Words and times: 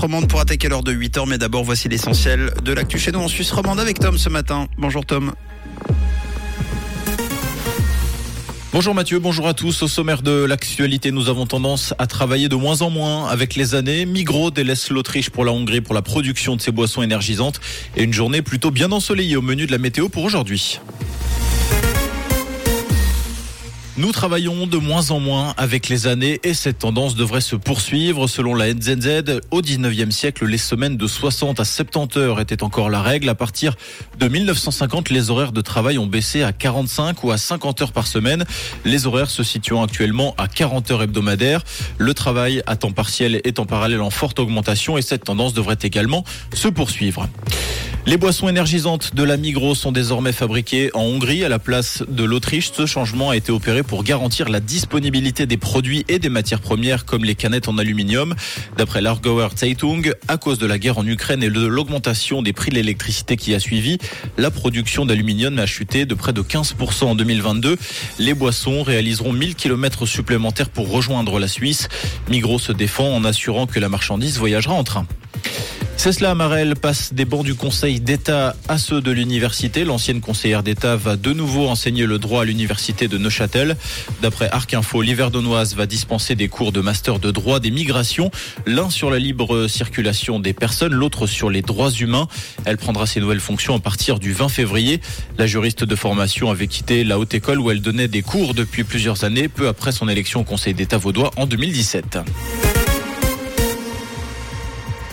Romande 0.00 0.28
pour 0.28 0.38
attaquer 0.38 0.68
l'heure 0.68 0.84
de 0.84 0.92
8h, 0.92 1.28
mais 1.28 1.38
d'abord 1.38 1.64
voici 1.64 1.88
l'essentiel 1.88 2.52
de 2.62 2.72
l'actu 2.72 3.00
chez 3.00 3.10
nous 3.10 3.18
en 3.18 3.26
Suisse 3.26 3.50
romande 3.50 3.80
avec 3.80 3.98
Tom 3.98 4.16
ce 4.16 4.28
matin. 4.28 4.68
Bonjour 4.78 5.04
Tom. 5.04 5.32
Bonjour 8.72 8.94
Mathieu, 8.94 9.18
bonjour 9.18 9.48
à 9.48 9.54
tous. 9.54 9.82
Au 9.82 9.88
sommaire 9.88 10.22
de 10.22 10.44
l'actualité, 10.44 11.10
nous 11.10 11.28
avons 11.28 11.46
tendance 11.46 11.94
à 11.98 12.06
travailler 12.06 12.48
de 12.48 12.54
moins 12.54 12.80
en 12.82 12.90
moins 12.90 13.26
avec 13.26 13.56
les 13.56 13.74
années. 13.74 14.06
Migros 14.06 14.52
délaisse 14.52 14.90
l'Autriche 14.90 15.30
pour 15.30 15.44
la 15.44 15.50
Hongrie 15.50 15.80
pour 15.80 15.96
la 15.96 16.02
production 16.02 16.54
de 16.54 16.60
ses 16.60 16.70
boissons 16.70 17.02
énergisantes 17.02 17.60
et 17.96 18.04
une 18.04 18.12
journée 18.12 18.40
plutôt 18.40 18.70
bien 18.70 18.92
ensoleillée 18.92 19.36
au 19.36 19.42
menu 19.42 19.66
de 19.66 19.72
la 19.72 19.78
météo 19.78 20.08
pour 20.08 20.22
aujourd'hui. 20.22 20.78
Nous 23.98 24.12
travaillons 24.12 24.68
de 24.68 24.76
moins 24.76 25.10
en 25.10 25.18
moins 25.18 25.54
avec 25.56 25.88
les 25.88 26.06
années 26.06 26.38
et 26.44 26.54
cette 26.54 26.78
tendance 26.78 27.16
devrait 27.16 27.40
se 27.40 27.56
poursuivre. 27.56 28.28
Selon 28.28 28.54
la 28.54 28.72
NZZ, 28.72 29.40
au 29.50 29.60
19e 29.60 30.12
siècle, 30.12 30.46
les 30.46 30.56
semaines 30.56 30.96
de 30.96 31.06
60 31.08 31.58
à 31.58 31.64
70 31.64 32.16
heures 32.16 32.40
étaient 32.40 32.62
encore 32.62 32.90
la 32.90 33.02
règle. 33.02 33.28
À 33.28 33.34
partir 33.34 33.74
de 34.20 34.28
1950, 34.28 35.10
les 35.10 35.30
horaires 35.30 35.50
de 35.50 35.60
travail 35.60 35.98
ont 35.98 36.06
baissé 36.06 36.44
à 36.44 36.52
45 36.52 37.24
ou 37.24 37.32
à 37.32 37.38
50 37.38 37.82
heures 37.82 37.92
par 37.92 38.06
semaine. 38.06 38.44
Les 38.84 39.08
horaires 39.08 39.30
se 39.30 39.42
situant 39.42 39.82
actuellement 39.82 40.32
à 40.38 40.46
40 40.46 40.92
heures 40.92 41.02
hebdomadaires. 41.02 41.64
Le 41.98 42.14
travail 42.14 42.62
à 42.68 42.76
temps 42.76 42.92
partiel 42.92 43.40
est 43.42 43.58
en 43.58 43.66
parallèle 43.66 44.00
en 44.00 44.10
forte 44.10 44.38
augmentation 44.38 44.96
et 44.96 45.02
cette 45.02 45.24
tendance 45.24 45.54
devrait 45.54 45.78
également 45.82 46.22
se 46.54 46.68
poursuivre. 46.68 47.28
Les 48.08 48.16
boissons 48.16 48.48
énergisantes 48.48 49.14
de 49.14 49.22
la 49.22 49.36
Migros 49.36 49.74
sont 49.74 49.92
désormais 49.92 50.32
fabriquées 50.32 50.90
en 50.94 51.02
Hongrie 51.02 51.44
à 51.44 51.50
la 51.50 51.58
place 51.58 52.02
de 52.08 52.24
l'Autriche. 52.24 52.70
Ce 52.72 52.86
changement 52.86 53.28
a 53.28 53.36
été 53.36 53.52
opéré 53.52 53.82
pour 53.82 54.02
garantir 54.02 54.48
la 54.48 54.60
disponibilité 54.60 55.44
des 55.44 55.58
produits 55.58 56.06
et 56.08 56.18
des 56.18 56.30
matières 56.30 56.62
premières 56.62 57.04
comme 57.04 57.22
les 57.22 57.34
canettes 57.34 57.68
en 57.68 57.76
aluminium. 57.76 58.34
D'après 58.78 59.02
l'Argauer 59.02 59.48
Zeitung, 59.54 60.10
à 60.26 60.38
cause 60.38 60.56
de 60.56 60.64
la 60.64 60.78
guerre 60.78 60.96
en 60.96 61.06
Ukraine 61.06 61.42
et 61.42 61.50
de 61.50 61.66
l'augmentation 61.66 62.40
des 62.40 62.54
prix 62.54 62.70
de 62.70 62.76
l'électricité 62.76 63.36
qui 63.36 63.54
a 63.54 63.60
suivi, 63.60 63.98
la 64.38 64.50
production 64.50 65.04
d'aluminium 65.04 65.58
a 65.58 65.66
chuté 65.66 66.06
de 66.06 66.14
près 66.14 66.32
de 66.32 66.40
15% 66.40 67.04
en 67.04 67.14
2022. 67.14 67.76
Les 68.18 68.32
boissons 68.32 68.84
réaliseront 68.84 69.34
1000 69.34 69.54
km 69.54 70.06
supplémentaires 70.06 70.70
pour 70.70 70.90
rejoindre 70.90 71.38
la 71.38 71.46
Suisse. 71.46 71.90
Migros 72.30 72.58
se 72.58 72.72
défend 72.72 73.14
en 73.14 73.24
assurant 73.24 73.66
que 73.66 73.78
la 73.78 73.90
marchandise 73.90 74.38
voyagera 74.38 74.72
en 74.72 74.82
train. 74.82 75.06
Cela, 75.98 76.30
Amarel 76.30 76.76
passe 76.76 77.12
des 77.12 77.24
bancs 77.24 77.44
du 77.44 77.56
Conseil 77.56 77.98
d'État 77.98 78.54
à 78.68 78.78
ceux 78.78 79.00
de 79.00 79.10
l'université. 79.10 79.84
L'ancienne 79.84 80.20
conseillère 80.20 80.62
d'État 80.62 80.94
va 80.94 81.16
de 81.16 81.32
nouveau 81.32 81.66
enseigner 81.66 82.06
le 82.06 82.20
droit 82.20 82.42
à 82.42 82.44
l'université 82.44 83.08
de 83.08 83.18
Neuchâtel. 83.18 83.76
D'après 84.22 84.48
Arc 84.48 84.72
Info, 84.74 85.02
va 85.02 85.86
dispenser 85.86 86.36
des 86.36 86.48
cours 86.48 86.70
de 86.70 86.80
master 86.80 87.18
de 87.18 87.32
droit 87.32 87.58
des 87.58 87.72
migrations, 87.72 88.30
l'un 88.64 88.90
sur 88.90 89.10
la 89.10 89.18
libre 89.18 89.66
circulation 89.66 90.38
des 90.38 90.52
personnes, 90.52 90.94
l'autre 90.94 91.26
sur 91.26 91.50
les 91.50 91.62
droits 91.62 91.90
humains. 91.90 92.28
Elle 92.64 92.78
prendra 92.78 93.04
ses 93.04 93.18
nouvelles 93.18 93.40
fonctions 93.40 93.74
à 93.74 93.80
partir 93.80 94.20
du 94.20 94.32
20 94.32 94.48
février. 94.48 95.00
La 95.36 95.48
juriste 95.48 95.82
de 95.82 95.96
formation 95.96 96.48
avait 96.48 96.68
quitté 96.68 97.02
la 97.02 97.18
haute 97.18 97.34
école 97.34 97.58
où 97.58 97.72
elle 97.72 97.82
donnait 97.82 98.08
des 98.08 98.22
cours 98.22 98.54
depuis 98.54 98.84
plusieurs 98.84 99.24
années, 99.24 99.48
peu 99.48 99.66
après 99.66 99.90
son 99.90 100.08
élection 100.08 100.40
au 100.40 100.44
Conseil 100.44 100.74
d'État 100.74 100.96
vaudois 100.96 101.32
en 101.36 101.46
2017. 101.46 102.18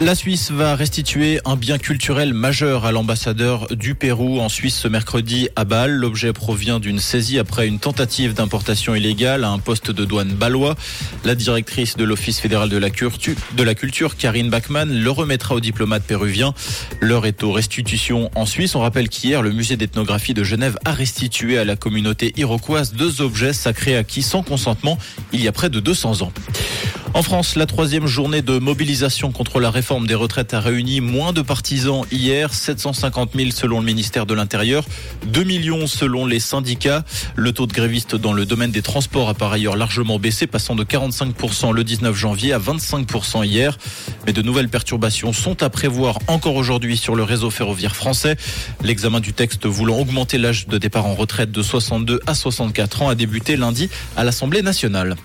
La 0.00 0.14
Suisse 0.14 0.52
va 0.52 0.76
restituer 0.76 1.40
un 1.44 1.56
bien 1.56 1.76
culturel 1.76 2.32
majeur 2.32 2.84
à 2.84 2.92
l'ambassadeur 2.92 3.66
du 3.74 3.96
Pérou 3.96 4.38
en 4.38 4.48
Suisse 4.48 4.76
ce 4.76 4.86
mercredi 4.86 5.48
à 5.56 5.64
Bâle. 5.64 5.90
L'objet 5.90 6.32
provient 6.32 6.78
d'une 6.78 7.00
saisie 7.00 7.36
après 7.36 7.66
une 7.66 7.80
tentative 7.80 8.32
d'importation 8.32 8.94
illégale 8.94 9.42
à 9.42 9.50
un 9.50 9.58
poste 9.58 9.90
de 9.90 10.04
douane 10.04 10.28
balois. 10.28 10.76
La 11.24 11.34
directrice 11.34 11.96
de 11.96 12.04
l'Office 12.04 12.38
fédéral 12.38 12.68
de 12.68 12.76
la, 12.76 12.90
culture, 13.74 14.16
Karine 14.16 14.50
Bachmann, 14.50 14.88
le 14.88 15.10
remettra 15.10 15.56
au 15.56 15.60
diplomate 15.60 16.04
péruvien. 16.04 16.54
L'heure 17.00 17.26
est 17.26 17.42
aux 17.42 17.50
restitutions 17.50 18.30
en 18.36 18.46
Suisse. 18.46 18.76
On 18.76 18.80
rappelle 18.80 19.08
qu'hier, 19.08 19.42
le 19.42 19.50
musée 19.50 19.76
d'ethnographie 19.76 20.32
de 20.32 20.44
Genève 20.44 20.78
a 20.84 20.92
restitué 20.92 21.58
à 21.58 21.64
la 21.64 21.74
communauté 21.74 22.32
iroquoise 22.36 22.92
deux 22.92 23.20
objets 23.20 23.52
sacrés 23.52 23.96
acquis 23.96 24.22
sans 24.22 24.44
consentement 24.44 24.96
il 25.32 25.42
y 25.42 25.48
a 25.48 25.52
près 25.52 25.70
de 25.70 25.80
200 25.80 26.22
ans. 26.22 26.32
En 27.14 27.22
France, 27.22 27.56
la 27.56 27.64
troisième 27.64 28.06
journée 28.06 28.42
de 28.42 28.58
mobilisation 28.58 29.32
contre 29.32 29.60
la 29.60 29.70
réforme 29.70 30.06
des 30.06 30.14
retraites 30.14 30.52
a 30.52 30.60
réuni 30.60 31.00
moins 31.00 31.32
de 31.32 31.40
partisans 31.40 32.04
hier, 32.12 32.52
750 32.52 33.30
000 33.34 33.50
selon 33.50 33.80
le 33.80 33.86
ministère 33.86 34.26
de 34.26 34.34
l'Intérieur, 34.34 34.84
2 35.26 35.42
millions 35.42 35.86
selon 35.86 36.26
les 36.26 36.38
syndicats. 36.38 37.04
Le 37.34 37.52
taux 37.52 37.66
de 37.66 37.72
grévistes 37.72 38.14
dans 38.14 38.34
le 38.34 38.44
domaine 38.44 38.70
des 38.70 38.82
transports 38.82 39.30
a 39.30 39.34
par 39.34 39.50
ailleurs 39.52 39.76
largement 39.76 40.18
baissé, 40.18 40.46
passant 40.46 40.74
de 40.74 40.84
45% 40.84 41.72
le 41.72 41.82
19 41.82 42.14
janvier 42.14 42.52
à 42.52 42.58
25% 42.58 43.44
hier. 43.44 43.78
Mais 44.26 44.34
de 44.34 44.42
nouvelles 44.42 44.68
perturbations 44.68 45.32
sont 45.32 45.62
à 45.62 45.70
prévoir 45.70 46.18
encore 46.26 46.56
aujourd'hui 46.56 46.98
sur 46.98 47.16
le 47.16 47.22
réseau 47.22 47.50
ferroviaire 47.50 47.96
français. 47.96 48.36
L'examen 48.84 49.20
du 49.20 49.32
texte 49.32 49.66
voulant 49.66 49.98
augmenter 49.98 50.36
l'âge 50.36 50.68
de 50.68 50.76
départ 50.76 51.06
en 51.06 51.14
retraite 51.14 51.50
de 51.50 51.62
62 51.62 52.20
à 52.26 52.34
64 52.34 53.02
ans 53.02 53.08
a 53.08 53.14
débuté 53.14 53.56
lundi 53.56 53.88
à 54.16 54.24
l'Assemblée 54.24 54.62
nationale. 54.62 55.16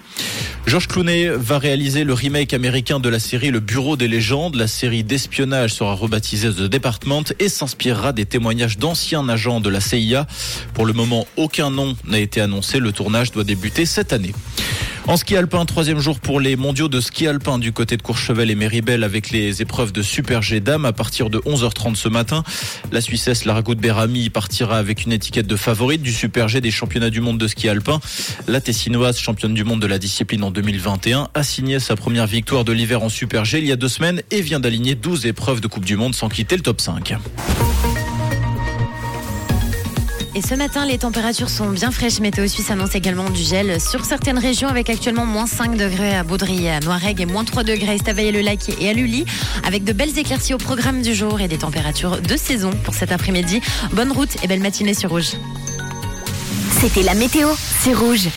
Georges 0.65 0.87
Clooney 0.87 1.27
va 1.27 1.59
réaliser 1.59 1.72
le 1.75 2.13
remake 2.13 2.53
américain 2.53 2.99
de 2.99 3.09
la 3.09 3.17
série 3.17 3.49
Le 3.49 3.59
Bureau 3.59 3.97
des 3.97 4.07
légendes. 4.07 4.55
La 4.55 4.67
série 4.67 5.03
d'espionnage 5.03 5.73
sera 5.73 5.95
rebaptisée 5.95 6.49
The 6.51 6.69
Department 6.69 7.23
et 7.39 7.49
s'inspirera 7.49 8.13
des 8.13 8.25
témoignages 8.25 8.77
d'anciens 8.77 9.27
agents 9.27 9.59
de 9.59 9.69
la 9.69 9.81
CIA. 9.81 10.27
Pour 10.75 10.85
le 10.85 10.93
moment, 10.93 11.25
aucun 11.35 11.71
nom 11.71 11.95
n'a 12.05 12.19
été 12.19 12.41
annoncé. 12.41 12.79
Le 12.79 12.91
tournage 12.91 13.31
doit 13.31 13.43
débuter 13.43 13.87
cette 13.87 14.13
année. 14.13 14.33
En 15.05 15.17
ski 15.17 15.35
alpin, 15.35 15.65
troisième 15.65 15.99
jour 15.99 16.21
pour 16.21 16.39
les 16.39 16.55
mondiaux 16.55 16.87
de 16.87 17.01
ski 17.01 17.27
alpin 17.27 17.59
du 17.59 17.73
côté 17.73 17.97
de 17.97 18.01
Courchevel 18.01 18.49
et 18.49 18.55
Méribel 18.55 19.03
avec 19.03 19.31
les 19.31 19.61
épreuves 19.61 19.91
de 19.91 20.01
Super 20.01 20.41
G 20.41 20.61
dames 20.61 20.85
à 20.85 20.93
partir 20.93 21.29
de 21.29 21.39
11h30 21.39 21.95
ce 21.95 22.07
matin. 22.07 22.43
La 22.93 23.01
Suissesse 23.01 23.43
Lara 23.43 23.61
Berami 23.61 24.29
partira 24.29 24.77
avec 24.77 25.03
une 25.03 25.11
étiquette 25.11 25.45
de 25.45 25.57
favorite 25.57 26.01
du 26.01 26.13
Super 26.13 26.47
G 26.47 26.61
des 26.61 26.71
championnats 26.71 27.09
du 27.09 27.19
monde 27.19 27.37
de 27.37 27.47
ski 27.47 27.67
alpin. 27.67 27.99
La 28.47 28.61
Tessinoise, 28.61 29.19
championne 29.19 29.53
du 29.53 29.65
monde 29.65 29.81
de 29.81 29.87
la 29.87 29.99
discipline 29.99 30.43
en 30.43 30.51
2021, 30.51 31.27
a 31.33 31.43
signé 31.43 31.79
sa 31.79 31.97
première 31.97 32.25
victoire 32.25 32.63
de 32.63 32.71
l'hiver 32.71 33.03
en 33.03 33.09
Super 33.09 33.43
G 33.43 33.59
il 33.59 33.65
y 33.65 33.73
a 33.73 33.75
deux 33.75 33.89
semaines 33.89 34.21
et 34.31 34.41
vient 34.41 34.61
d'aligner 34.61 34.95
12 34.95 35.25
épreuves 35.25 35.59
de 35.59 35.67
Coupe 35.67 35.85
du 35.85 35.97
Monde 35.97 36.15
sans 36.15 36.29
quitter 36.29 36.55
le 36.55 36.61
top 36.61 36.79
5. 36.79 37.15
Et 40.35 40.41
ce 40.41 40.55
matin, 40.55 40.83
les 40.87 40.97
températures 40.97 41.49
sont 41.49 41.69
bien 41.69 41.91
fraîches. 41.91 42.19
Météo 42.19 42.47
Suisse 42.47 42.71
annonce 42.71 42.95
également 42.95 43.29
du 43.29 43.43
gel 43.43 43.79
sur 43.79 44.03
certaines 44.03 44.39
régions 44.39 44.67
avec 44.67 44.89
actuellement 44.89 45.27
moins 45.27 45.45
5 45.45 45.77
degrés 45.77 46.15
à 46.15 46.23
Baudry, 46.23 46.69
à 46.69 46.79
Noirègue 46.79 47.21
et 47.21 47.27
moins 47.27 47.43
3 47.43 47.63
degrés 47.63 47.91
à 47.91 47.93
Estavayer-le-Lac 47.93 48.81
et 48.81 48.89
à 48.89 48.93
Lully 48.93 49.25
avec 49.63 49.83
de 49.83 49.93
belles 49.93 50.17
éclaircies 50.17 50.55
au 50.55 50.57
programme 50.57 51.03
du 51.03 51.13
jour 51.13 51.39
et 51.39 51.47
des 51.47 51.59
températures 51.59 52.19
de 52.19 52.35
saison 52.35 52.71
pour 52.83 52.95
cet 52.95 53.11
après-midi. 53.11 53.61
Bonne 53.91 54.11
route 54.11 54.43
et 54.43 54.47
belle 54.47 54.61
matinée 54.61 54.95
sur 54.95 55.11
Rouge. 55.11 55.33
C'était 56.81 57.03
la 57.03 57.13
météo, 57.13 57.49
c'est 57.81 57.93
Rouge. 57.93 58.27